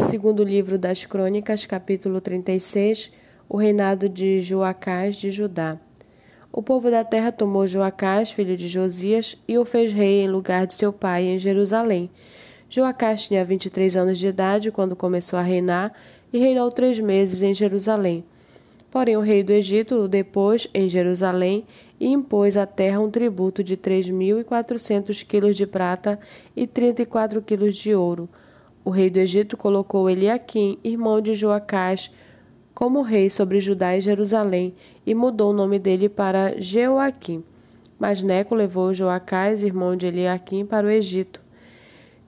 [0.00, 3.12] Segundo livro das Crônicas, capítulo 36,
[3.48, 5.76] o reinado de Joacás de Judá.
[6.52, 10.66] O povo da terra tomou Joacás, filho de Josias, e o fez rei em lugar
[10.66, 12.10] de seu pai em Jerusalém.
[12.70, 15.92] Joacás tinha 23 anos de idade quando começou a reinar
[16.32, 18.24] e reinou três meses em Jerusalém.
[18.90, 21.66] Porém, o rei do Egito o depôs em Jerusalém
[22.00, 26.18] e impôs à terra um tributo de 3.400 quilos de prata
[26.56, 28.28] e 34 quilos de ouro.
[28.84, 32.10] O rei do Egito colocou Eliaquim, irmão de Joacás,
[32.74, 37.42] como rei sobre Judá e Jerusalém, e mudou o nome dele para Jeoaquim.
[37.98, 41.40] Mas Neco levou Joacás, irmão de Eliaquim, para o Egito.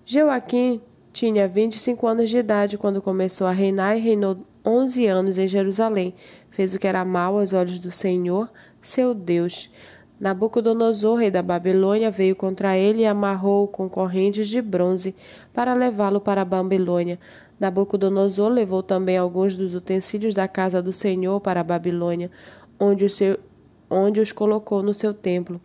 [0.05, 0.81] Jeoaquim
[1.13, 6.15] tinha 25 anos de idade quando começou a reinar e reinou 11 anos em Jerusalém.
[6.51, 8.51] Fez o que era mal aos olhos do Senhor,
[8.83, 9.71] seu Deus.
[10.21, 15.15] Nabucodonosor, rei da Babilônia, veio contra ele e amarrou-o com correntes de bronze
[15.55, 17.19] para levá-lo para a Babilônia.
[17.59, 22.31] Nabucodonosor levou também alguns dos utensílios da casa do Senhor para a Babilônia,
[22.79, 23.39] onde, seu,
[23.89, 25.59] onde os colocou no seu templo.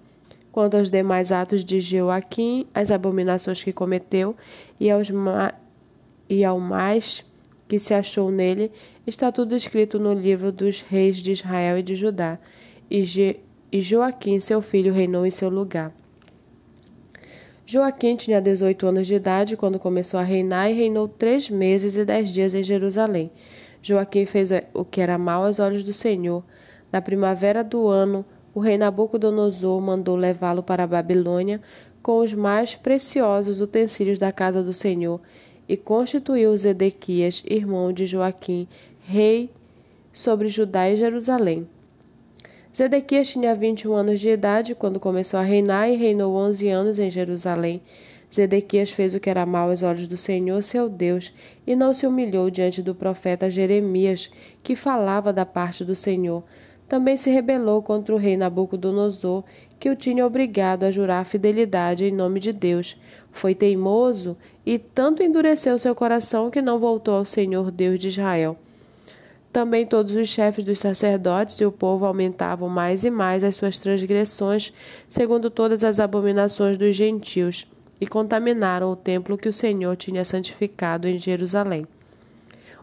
[0.53, 4.37] Quanto aos demais atos de Joaquim, as abominações que cometeu
[4.79, 5.53] e, aos ma
[6.29, 7.25] e ao mais
[7.67, 8.71] que se achou nele,
[9.05, 12.39] está tudo escrito no livro dos reis de Israel e de Judá.
[12.89, 13.37] E Je
[13.71, 15.93] e Joaquim, seu filho, reinou em seu lugar.
[17.65, 22.05] Joaquim tinha 18 anos de idade quando começou a reinar e reinou três meses e
[22.05, 23.31] dez dias em Jerusalém.
[23.81, 26.43] Joaquim fez o que era mal aos olhos do Senhor.
[26.91, 31.59] Na primavera do ano, o rei Nabucodonosor mandou levá-lo para a Babilônia
[32.01, 35.19] com os mais preciosos utensílios da casa do Senhor
[35.67, 38.67] e constituiu Zedequias, irmão de Joaquim,
[39.01, 39.49] rei
[40.13, 41.67] sobre Judá e Jerusalém.
[42.75, 47.09] Zedequias tinha 21 anos de idade quando começou a reinar e reinou 11 anos em
[47.09, 47.81] Jerusalém.
[48.33, 51.33] Zedequias fez o que era mal aos olhos do Senhor, seu Deus,
[51.65, 54.29] e não se humilhou diante do profeta Jeremias,
[54.61, 56.43] que falava da parte do Senhor.
[56.85, 59.45] Também se rebelou contra o rei Nabucodonosor,
[59.79, 62.99] que o tinha obrigado a jurar fidelidade em nome de Deus.
[63.31, 64.35] Foi teimoso
[64.65, 68.57] e tanto endureceu seu coração que não voltou ao Senhor Deus de Israel.
[69.55, 73.77] Também todos os chefes dos sacerdotes e o povo aumentavam mais e mais as suas
[73.77, 74.73] transgressões,
[75.07, 77.65] segundo todas as abominações dos gentios,
[78.01, 81.87] e contaminaram o templo que o Senhor tinha santificado em Jerusalém.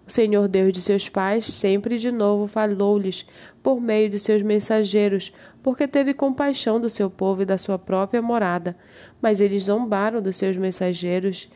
[0.08, 3.26] O Senhor Deus de seus pais sempre de novo falou-lhes
[3.62, 5.30] por meio de seus mensageiros,
[5.62, 8.74] porque teve compaixão do seu povo e da sua própria morada.
[9.20, 11.50] Mas eles zombaram dos seus mensageiros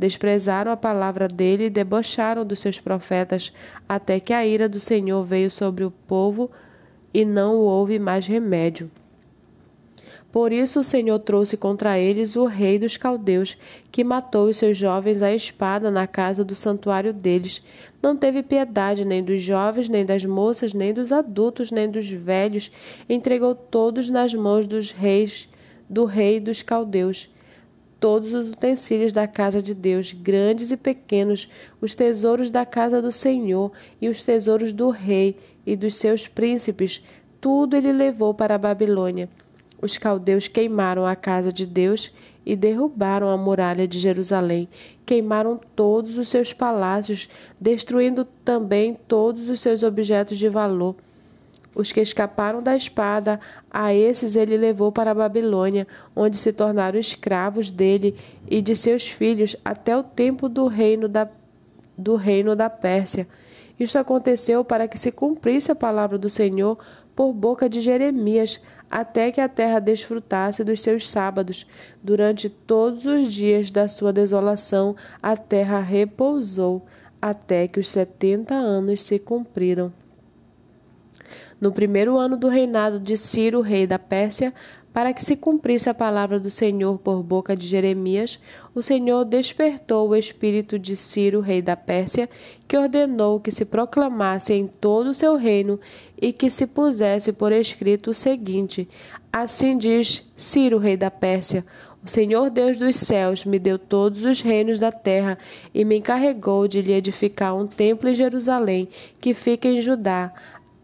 [0.00, 3.52] Desprezaram a palavra dele e debocharam dos seus profetas,
[3.86, 6.50] até que a ira do Senhor veio sobre o povo
[7.12, 8.90] e não houve mais remédio.
[10.32, 13.58] Por isso o Senhor trouxe contra eles o rei dos caldeus,
[13.92, 17.62] que matou os seus jovens à espada na casa do santuário deles.
[18.02, 22.72] Não teve piedade nem dos jovens, nem das moças, nem dos adultos, nem dos velhos.
[23.06, 25.46] Entregou todos nas mãos dos reis,
[25.90, 27.28] do rei dos caldeus
[28.00, 31.48] todos os utensílios da casa de Deus, grandes e pequenos,
[31.80, 37.04] os tesouros da casa do Senhor e os tesouros do rei e dos seus príncipes,
[37.40, 39.28] tudo ele levou para a Babilônia.
[39.82, 42.12] Os caldeus queimaram a casa de Deus
[42.44, 44.68] e derrubaram a muralha de Jerusalém.
[45.06, 47.28] Queimaram todos os seus palácios,
[47.60, 50.96] destruindo também todos os seus objetos de valor.
[51.74, 53.38] Os que escaparam da espada,
[53.70, 58.16] a esses ele levou para a Babilônia, onde se tornaram escravos dele
[58.48, 61.28] e de seus filhos até o tempo do reino da,
[61.96, 63.28] do reino da Pérsia.
[63.78, 66.76] Isto aconteceu para que se cumprisse a palavra do Senhor
[67.14, 68.60] por boca de Jeremias,
[68.90, 71.66] até que a terra desfrutasse dos seus sábados.
[72.02, 76.84] Durante todos os dias da sua desolação, a terra repousou,
[77.22, 79.92] até que os setenta anos se cumpriram.
[81.60, 84.54] No primeiro ano do reinado de Ciro, rei da Pérsia,
[84.94, 88.40] para que se cumprisse a palavra do Senhor por boca de Jeremias,
[88.74, 92.28] o Senhor despertou o espírito de Ciro, rei da Pérsia,
[92.66, 95.78] que ordenou que se proclamasse em todo o seu reino
[96.20, 98.88] e que se pusesse por escrito o seguinte:
[99.30, 101.64] Assim diz Ciro, rei da Pérsia:
[102.02, 105.38] O Senhor Deus dos céus me deu todos os reinos da terra
[105.72, 108.88] e me encarregou de lhe edificar um templo em Jerusalém,
[109.20, 110.32] que fica em Judá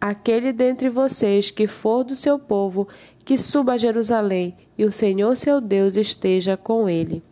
[0.01, 2.89] aquele dentre vocês que for do seu povo,
[3.25, 7.23] que suba a Jerusalém, e o Senhor seu Deus esteja com ele.